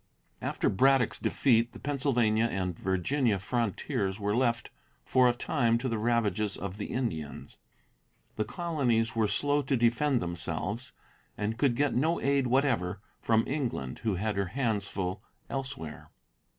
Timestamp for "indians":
6.87-7.59